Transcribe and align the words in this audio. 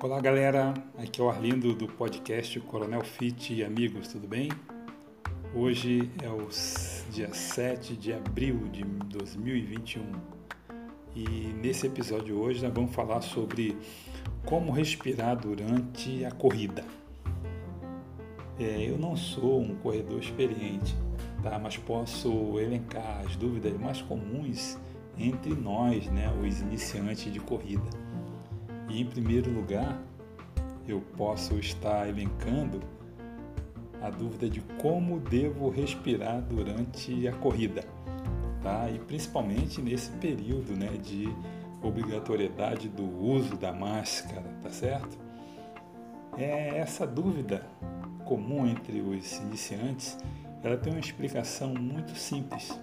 Olá 0.00 0.20
galera, 0.20 0.72
aqui 0.96 1.20
é 1.20 1.24
o 1.24 1.28
Arlindo 1.28 1.74
do 1.74 1.88
podcast 1.88 2.60
Coronel 2.60 3.02
Fit 3.02 3.52
e 3.52 3.64
amigos, 3.64 4.06
tudo 4.06 4.28
bem? 4.28 4.48
Hoje 5.52 6.08
é 6.22 6.28
o 6.28 6.48
dia 7.10 7.34
7 7.34 7.96
de 7.96 8.12
abril 8.12 8.68
de 8.68 8.84
2021 8.84 10.04
e 11.16 11.52
nesse 11.60 11.88
episódio 11.88 12.38
hoje 12.38 12.62
nós 12.62 12.72
vamos 12.72 12.94
falar 12.94 13.22
sobre 13.22 13.76
como 14.44 14.70
respirar 14.70 15.36
durante 15.36 16.24
a 16.24 16.30
corrida. 16.30 16.84
É, 18.56 18.88
eu 18.88 18.96
não 18.96 19.16
sou 19.16 19.60
um 19.60 19.74
corredor 19.74 20.20
experiente, 20.20 20.94
tá? 21.42 21.58
mas 21.58 21.76
posso 21.76 22.58
elencar 22.58 23.22
as 23.24 23.36
dúvidas 23.36 23.78
mais 23.78 24.00
comuns 24.02 24.78
entre 25.18 25.54
nós, 25.54 26.06
né, 26.06 26.32
os 26.42 26.60
iniciantes 26.60 27.32
de 27.32 27.40
corrida. 27.40 27.88
E 28.88 29.00
em 29.00 29.06
primeiro 29.06 29.50
lugar, 29.50 30.00
eu 30.86 31.00
posso 31.16 31.58
estar 31.58 32.08
elencando 32.08 32.80
a 34.00 34.10
dúvida 34.10 34.48
de 34.48 34.60
como 34.80 35.20
devo 35.20 35.68
respirar 35.68 36.42
durante 36.42 37.28
a 37.28 37.32
corrida, 37.32 37.84
tá? 38.60 38.90
E 38.90 38.98
principalmente 38.98 39.80
nesse 39.80 40.10
período, 40.12 40.76
né, 40.76 40.88
de 41.00 41.32
obrigatoriedade 41.82 42.88
do 42.88 43.04
uso 43.04 43.56
da 43.56 43.72
máscara, 43.72 44.44
tá 44.62 44.70
certo? 44.70 45.16
É 46.36 46.78
essa 46.78 47.06
dúvida 47.06 47.66
comum 48.24 48.66
entre 48.66 49.00
os 49.00 49.38
iniciantes, 49.38 50.18
ela 50.62 50.76
tem 50.76 50.92
uma 50.92 51.00
explicação 51.00 51.74
muito 51.74 52.14
simples. 52.14 52.78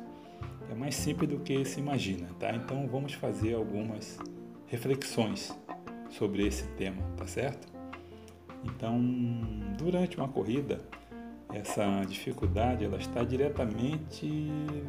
É 0.70 0.76
mais 0.76 0.96
simples 0.96 1.30
do 1.30 1.40
que 1.40 1.66
se 1.66 1.80
imagina, 1.80 2.28
tá? 2.40 2.54
Então 2.54 2.88
vamos 2.88 3.14
fazer 3.14 3.56
algumas 3.56 4.18
reflexões 4.68 5.58
sobre 6.10 6.46
esse 6.46 6.68
tema, 6.70 7.02
tá 7.18 7.26
certo? 7.26 7.68
Então, 8.64 9.00
durante 9.78 10.18
uma 10.18 10.28
corrida, 10.28 10.80
essa 11.52 12.04
dificuldade 12.08 12.84
ela 12.84 12.98
está 12.98 13.24
diretamente 13.24 14.28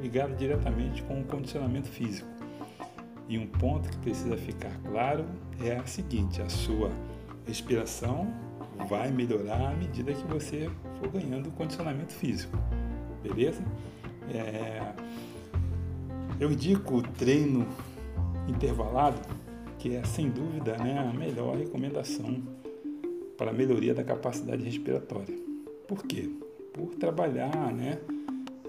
ligada 0.02 0.34
diretamente 0.34 1.02
com 1.04 1.20
o 1.20 1.24
condicionamento 1.24 1.88
físico. 1.88 2.28
E 3.28 3.38
um 3.38 3.46
ponto 3.46 3.88
que 3.88 3.96
precisa 3.98 4.36
ficar 4.36 4.76
claro 4.82 5.24
é 5.62 5.76
a 5.76 5.86
seguinte: 5.86 6.42
a 6.42 6.48
sua 6.48 6.90
respiração 7.46 8.28
vai 8.88 9.10
melhorar 9.10 9.70
à 9.70 9.74
medida 9.74 10.12
que 10.12 10.26
você 10.26 10.70
for 10.98 11.08
ganhando 11.08 11.50
condicionamento 11.52 12.12
físico, 12.12 12.58
beleza? 13.22 13.62
É... 14.32 14.92
Eu 16.38 16.50
indico 16.50 16.96
o 16.96 17.02
treino 17.02 17.66
intervalado 18.48 19.20
que 19.80 19.96
é 19.96 20.04
sem 20.04 20.28
dúvida 20.28 20.76
né, 20.76 20.98
a 20.98 21.12
melhor 21.12 21.56
recomendação 21.56 22.42
para 23.36 23.50
a 23.50 23.54
melhoria 23.54 23.94
da 23.94 24.04
capacidade 24.04 24.62
respiratória. 24.62 25.34
Por 25.88 26.04
quê? 26.04 26.28
Por 26.74 26.94
trabalhar 26.96 27.72
né, 27.72 27.98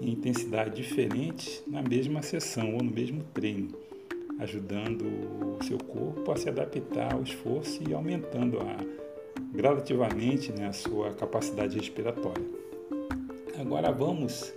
em 0.00 0.12
intensidade 0.12 0.74
diferente 0.74 1.62
na 1.66 1.82
mesma 1.82 2.22
sessão 2.22 2.74
ou 2.74 2.82
no 2.82 2.90
mesmo 2.90 3.22
treino, 3.34 3.68
ajudando 4.38 5.04
o 5.60 5.62
seu 5.62 5.76
corpo 5.76 6.32
a 6.32 6.36
se 6.36 6.48
adaptar 6.48 7.12
ao 7.12 7.22
esforço 7.22 7.82
e 7.86 7.92
aumentando 7.92 8.58
a, 8.60 8.76
gradativamente 9.52 10.50
né, 10.50 10.68
a 10.68 10.72
sua 10.72 11.12
capacidade 11.12 11.76
respiratória. 11.76 12.61
Agora 13.60 13.92
vamos 13.92 14.52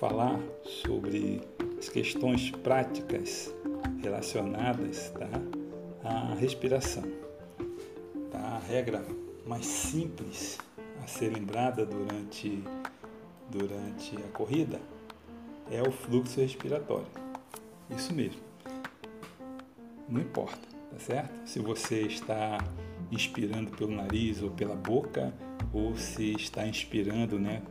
falar 0.00 0.40
sobre 0.64 1.40
as 1.78 1.88
questões 1.88 2.50
práticas 2.50 3.54
relacionadas 4.02 5.10
tá, 5.10 5.28
a 6.02 6.34
respiração. 6.34 7.04
Tá? 8.32 8.38
A 8.38 8.58
regra 8.58 9.06
mais 9.46 9.64
simples 9.64 10.58
a 11.02 11.06
ser 11.06 11.32
lembrada 11.32 11.86
durante, 11.86 12.64
durante 13.48 14.16
a 14.16 14.28
corrida 14.36 14.80
é 15.70 15.80
o 15.80 15.92
fluxo 15.92 16.40
respiratório. 16.40 17.06
Isso 17.90 18.12
mesmo. 18.12 18.40
Não 20.08 20.20
importa, 20.20 20.66
tá 20.90 20.98
certo? 20.98 21.48
Se 21.48 21.60
você 21.60 22.02
está 22.02 22.58
inspirando 23.10 23.70
pelo 23.70 23.92
nariz 23.92 24.42
ou 24.42 24.50
pela 24.50 24.74
boca, 24.74 25.32
ou 25.72 25.96
se 25.96 26.32
está 26.32 26.66
inspirando 26.66 27.38
né, 27.38 27.62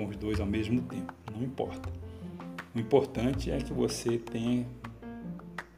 com 0.00 0.10
os 0.10 0.16
dois 0.16 0.40
ao 0.40 0.46
mesmo 0.46 0.80
tempo. 0.82 1.12
Não 1.34 1.42
importa. 1.42 1.88
O 2.74 2.78
importante 2.78 3.50
é 3.50 3.58
que 3.58 3.72
você 3.72 4.18
tenha 4.18 4.66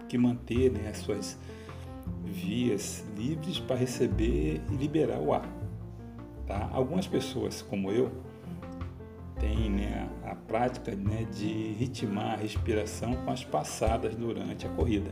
que 0.08 0.16
manter 0.16 0.70
né, 0.70 0.88
as 0.88 0.98
suas 0.98 1.38
vias 2.24 3.04
livres 3.16 3.58
para 3.58 3.76
receber 3.76 4.60
e 4.70 4.76
liberar 4.76 5.18
o 5.18 5.32
ar. 5.32 5.48
Tá? 6.46 6.68
Algumas 6.72 7.06
pessoas, 7.06 7.62
como 7.62 7.90
eu, 7.90 8.12
têm 9.40 9.70
né, 9.70 10.08
a 10.24 10.34
prática 10.34 10.94
né, 10.94 11.26
de 11.32 11.72
ritmar 11.72 12.34
a 12.34 12.36
respiração 12.36 13.14
com 13.24 13.30
as 13.30 13.44
passadas 13.44 14.14
durante 14.14 14.66
a 14.66 14.70
corrida. 14.70 15.10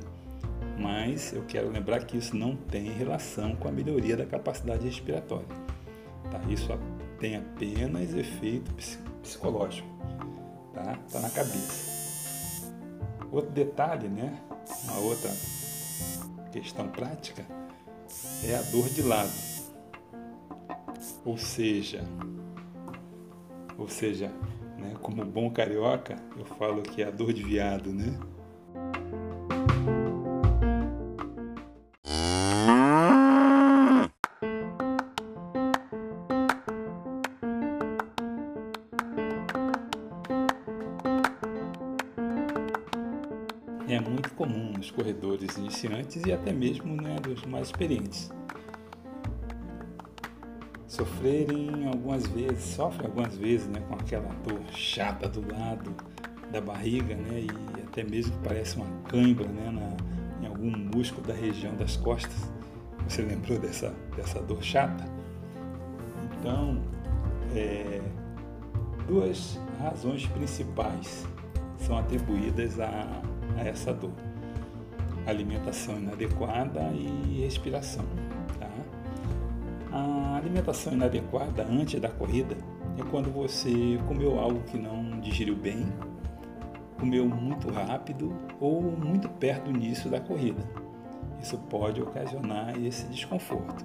Mas 0.78 1.32
eu 1.32 1.44
quero 1.46 1.70
lembrar 1.70 2.04
que 2.04 2.16
isso 2.16 2.36
não 2.36 2.54
tem 2.54 2.90
relação 2.90 3.54
com 3.56 3.68
a 3.68 3.72
melhoria 3.72 4.16
da 4.16 4.24
capacidade 4.24 4.84
respiratória. 4.84 5.48
Tá? 6.30 6.40
Isso 6.48 6.72
tem 7.20 7.36
apenas 7.36 8.14
efeito 8.14 8.72
psicológico. 9.22 9.88
Tá? 10.72 10.98
tá 11.12 11.20
na 11.20 11.30
cabeça. 11.30 12.70
Outro 13.30 13.50
detalhe, 13.50 14.08
né? 14.08 14.36
Uma 14.84 14.98
outra 14.98 15.30
questão 16.50 16.88
prática, 16.88 17.44
é 18.44 18.56
a 18.56 18.62
dor 18.62 18.88
de 18.88 19.02
lado. 19.02 19.30
Ou 21.24 21.36
seja, 21.36 22.02
ou 23.78 23.88
seja, 23.88 24.28
né, 24.78 24.94
como 25.00 25.24
bom 25.24 25.50
carioca, 25.50 26.16
eu 26.36 26.44
falo 26.44 26.82
que 26.82 27.02
é 27.02 27.06
a 27.06 27.10
dor 27.10 27.32
de 27.32 27.42
viado, 27.42 27.92
né? 27.92 28.18
Comum 44.40 44.72
nos 44.74 44.90
corredores 44.90 45.58
iniciantes 45.58 46.22
e 46.24 46.32
até 46.32 46.50
mesmo 46.50 46.96
né, 46.96 47.16
dos 47.20 47.44
mais 47.44 47.66
experientes. 47.66 48.30
Sofrerem 50.88 51.86
algumas 51.86 52.26
vezes, 52.26 52.64
sofrem 52.64 53.06
algumas 53.06 53.36
vezes 53.36 53.68
né, 53.68 53.82
com 53.86 53.96
aquela 53.96 54.30
dor 54.42 54.62
chata 54.72 55.28
do 55.28 55.42
lado 55.46 55.94
da 56.50 56.58
barriga 56.58 57.14
né, 57.14 57.42
e 57.42 57.80
até 57.82 58.02
mesmo 58.02 58.34
parece 58.42 58.76
uma 58.76 58.86
cãibra 59.10 59.46
né, 59.46 59.70
na, 59.70 60.42
em 60.42 60.48
algum 60.48 60.70
músculo 60.70 61.26
da 61.26 61.34
região 61.34 61.76
das 61.76 61.98
costas. 61.98 62.50
Você 63.06 63.20
lembrou 63.20 63.58
dessa, 63.58 63.94
dessa 64.16 64.40
dor 64.40 64.62
chata? 64.62 65.04
Então, 66.24 66.82
é, 67.54 68.00
duas 69.06 69.60
razões 69.78 70.24
principais 70.28 71.26
são 71.76 71.98
atribuídas 71.98 72.80
a 72.80 73.20
a 73.58 73.64
essa 73.64 73.92
dor. 73.92 74.12
Alimentação 75.26 75.98
inadequada 75.98 76.80
e 76.92 77.42
respiração. 77.42 78.04
Tá? 78.58 78.68
A 79.92 80.36
alimentação 80.36 80.92
inadequada 80.92 81.64
antes 81.64 82.00
da 82.00 82.08
corrida 82.08 82.56
é 82.98 83.02
quando 83.10 83.30
você 83.30 83.98
comeu 84.08 84.38
algo 84.38 84.60
que 84.62 84.78
não 84.78 85.20
digeriu 85.20 85.56
bem, 85.56 85.86
comeu 86.98 87.26
muito 87.28 87.70
rápido 87.70 88.32
ou 88.60 88.82
muito 88.82 89.28
perto 89.28 89.64
do 89.64 89.70
início 89.70 90.10
da 90.10 90.20
corrida. 90.20 90.62
Isso 91.42 91.56
pode 91.56 92.02
ocasionar 92.02 92.78
esse 92.78 93.06
desconforto. 93.06 93.84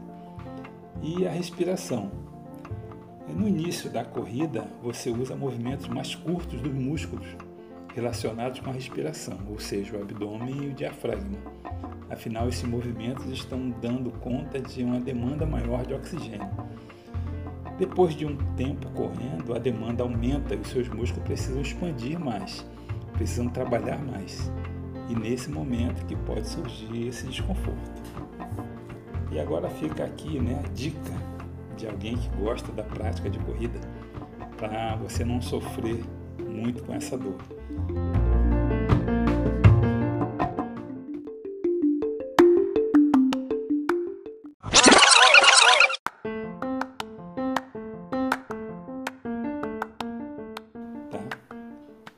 E 1.01 1.25
a 1.25 1.31
respiração. 1.31 2.11
No 3.27 3.47
início 3.47 3.89
da 3.89 4.03
corrida, 4.03 4.67
você 4.83 5.09
usa 5.09 5.35
movimentos 5.35 5.87
mais 5.87 6.13
curtos 6.13 6.61
dos 6.61 6.73
músculos 6.73 7.25
relacionados 7.95 8.59
com 8.59 8.69
a 8.69 8.73
respiração, 8.73 9.39
ou 9.49 9.57
seja, 9.57 9.95
o 9.95 10.01
abdômen 10.01 10.65
e 10.65 10.67
o 10.67 10.73
diafragma. 10.73 11.37
Afinal, 12.09 12.49
esses 12.49 12.63
movimentos 12.63 13.25
estão 13.27 13.69
dando 13.81 14.11
conta 14.19 14.59
de 14.59 14.83
uma 14.83 14.99
demanda 14.99 15.45
maior 15.45 15.85
de 15.85 15.93
oxigênio. 15.93 16.47
Depois 17.79 18.13
de 18.13 18.25
um 18.25 18.35
tempo 18.55 18.89
correndo, 18.91 19.55
a 19.55 19.59
demanda 19.59 20.03
aumenta 20.03 20.55
e 20.55 20.57
os 20.57 20.67
seus 20.67 20.89
músculos 20.89 21.23
precisam 21.23 21.61
expandir 21.61 22.19
mais, 22.19 22.65
precisam 23.13 23.47
trabalhar 23.47 24.03
mais. 24.03 24.51
E 25.09 25.15
nesse 25.15 25.49
momento 25.49 26.05
que 26.05 26.15
pode 26.17 26.47
surgir 26.47 27.07
esse 27.07 27.25
desconforto. 27.27 28.01
E 29.31 29.39
agora 29.39 29.69
fica 29.69 30.03
aqui 30.03 30.39
né, 30.39 30.61
a 30.63 30.67
dica 30.69 31.13
de 31.77 31.87
alguém 31.87 32.17
que 32.17 32.29
gosta 32.37 32.71
da 32.73 32.83
prática 32.83 33.29
de 33.29 33.39
corrida 33.39 33.79
para 34.57 34.95
você 34.97 35.23
não 35.23 35.41
sofrer 35.41 36.03
muito 36.39 36.83
com 36.83 36.93
essa 36.93 37.17
dor. 37.17 37.54
Tá? 51.09 51.19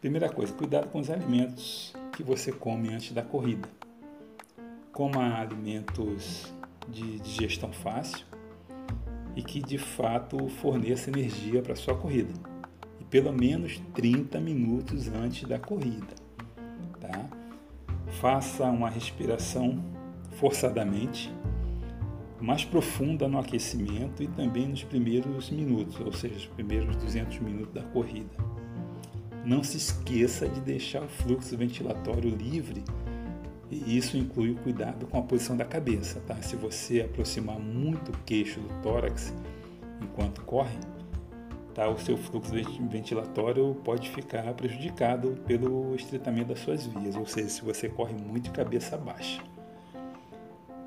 Primeira 0.01 0.30
coisa, 0.30 0.54
cuidado 0.54 0.89
com 0.89 1.00
os 1.00 1.09
alimentos 1.09 1.94
que 2.13 2.24
você 2.24 2.51
come 2.51 2.94
antes 2.94 3.12
da 3.12 3.21
corrida. 3.21 3.68
Coma 4.92 5.39
alimentos 5.39 6.51
de 6.88 7.19
digestão 7.19 7.71
fácil 7.71 8.25
e 9.36 9.44
que 9.44 9.62
de 9.62 9.77
fato 9.77 10.50
forneça 10.50 11.10
energia 11.10 11.62
para 11.62 11.75
sua 11.75 11.95
corrida. 11.95 12.33
Pelo 13.09 13.31
menos 13.31 13.81
30 13.94 14.39
minutos 14.39 15.07
antes 15.07 15.48
da 15.48 15.57
corrida. 15.57 16.15
Tá? 17.00 17.30
Faça 18.19 18.65
uma 18.65 18.89
respiração 18.89 19.83
forçadamente, 20.38 21.31
mais 22.39 22.63
profunda 22.63 23.27
no 23.27 23.39
aquecimento 23.39 24.21
e 24.21 24.27
também 24.27 24.68
nos 24.68 24.83
primeiros 24.83 25.50
minutos, 25.50 26.00
ou 26.00 26.13
seja, 26.13 26.36
os 26.36 26.45
primeiros 26.45 26.95
200 26.95 27.39
minutos 27.39 27.74
da 27.74 27.83
corrida. 27.83 28.30
Não 29.44 29.63
se 29.63 29.77
esqueça 29.77 30.48
de 30.48 30.60
deixar 30.60 31.03
o 31.03 31.07
fluxo 31.07 31.56
ventilatório 31.57 32.30
livre 32.30 32.83
e 33.69 33.98
isso 33.98 34.18
inclui 34.18 34.51
o 34.51 34.56
cuidado 34.56 35.07
com 35.07 35.19
a 35.19 35.21
posição 35.21 35.57
da 35.57 35.65
cabeça, 35.65 36.21
tá? 36.27 36.36
Se 36.42 36.56
você 36.56 37.01
aproximar 37.01 37.60
muito 37.60 38.12
o 38.12 38.18
queixo 38.25 38.60
do 38.60 38.81
tórax 38.81 39.33
enquanto 40.01 40.42
corre, 40.44 40.77
tá? 41.77 41.88
O 41.88 41.97
seu 42.00 42.18
fluxo 42.18 42.51
ventilatório 42.89 43.75
pode 43.83 44.09
ficar 44.09 44.51
prejudicado 44.56 45.38
pelo 45.45 45.94
estreitamento 45.94 46.47
das 46.47 46.59
suas 46.59 46.88
vias, 46.88 47.15
ou 47.15 47.27
seja, 47.27 47.47
se 47.50 47.62
você 47.63 47.88
corre 47.88 48.15
muito 48.15 48.45
de 48.45 48.50
cabeça 48.50 48.97
baixa. 48.97 49.44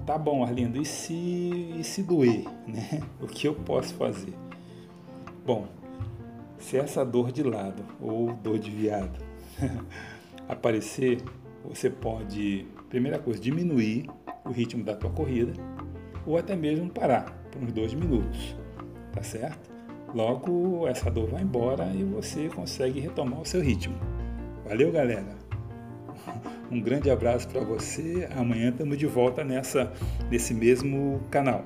Tá 0.04 0.18
bom, 0.18 0.42
Arlindo, 0.42 0.82
e 0.82 0.84
se, 0.84 1.14
e 1.14 1.84
se 1.84 2.02
doer, 2.02 2.44
né? 2.66 3.00
O 3.20 3.28
que 3.28 3.46
eu 3.46 3.54
posso 3.54 3.94
fazer? 3.94 4.34
Bom, 5.46 5.68
se 6.58 6.76
essa 6.76 7.04
dor 7.04 7.30
de 7.30 7.44
lado 7.44 7.84
ou 8.00 8.32
dor 8.32 8.58
de 8.58 8.70
viado 8.70 9.24
aparecer, 10.48 11.22
você 11.64 11.88
pode, 11.88 12.66
primeira 12.88 13.18
coisa, 13.18 13.38
diminuir 13.38 14.10
o 14.44 14.50
ritmo 14.50 14.82
da 14.82 14.96
tua 14.96 15.10
corrida 15.10 15.52
ou 16.26 16.36
até 16.36 16.56
mesmo 16.56 16.90
parar 16.90 17.30
por 17.52 17.62
uns 17.62 17.72
dois 17.72 17.94
minutos, 17.94 18.56
tá 19.12 19.22
certo? 19.22 19.79
Logo 20.14 20.88
essa 20.88 21.10
dor 21.10 21.28
vai 21.28 21.42
embora 21.42 21.86
e 21.94 22.02
você 22.02 22.48
consegue 22.48 23.00
retomar 23.00 23.40
o 23.40 23.44
seu 23.44 23.60
ritmo. 23.60 23.94
Valeu, 24.66 24.90
galera! 24.90 25.38
Um 26.70 26.80
grande 26.80 27.10
abraço 27.10 27.48
para 27.48 27.60
você. 27.60 28.28
Amanhã 28.36 28.70
estamos 28.70 28.96
de 28.96 29.06
volta 29.06 29.42
nessa 29.44 29.92
nesse 30.30 30.54
mesmo 30.54 31.20
canal. 31.30 31.64